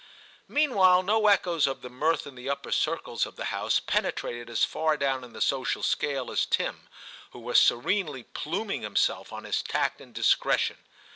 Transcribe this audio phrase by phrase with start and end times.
[0.47, 4.63] Meanwhile no echoes of the mirth in the upper circles of the house penetrated as
[4.65, 6.87] far down in the social scale as Tim,
[7.33, 10.77] who was serenely pluming himself on his tact and dis cretion.